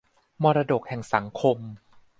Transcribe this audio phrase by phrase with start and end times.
[0.43, 1.57] มรดกแห่งสังคม